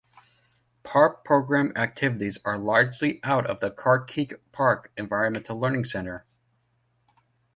Park 0.81 1.23
program 1.23 1.73
activities 1.75 2.39
are 2.43 2.57
largely 2.57 3.19
out 3.23 3.45
of 3.45 3.59
the 3.59 3.69
Carkeek 3.69 4.33
Park 4.51 4.91
Environmental 4.97 5.59
Learning 5.59 5.85
Center. 5.85 6.25